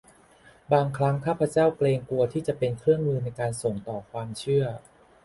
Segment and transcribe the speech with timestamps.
[0.71, 4.65] บางครั้งข้าพเจ้าเกรงกลัวที่จะเป็นเครื่องมือในการส่งต่อความเชื่อ